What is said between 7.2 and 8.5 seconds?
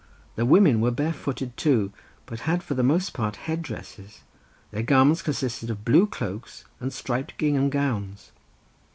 gingham gowns.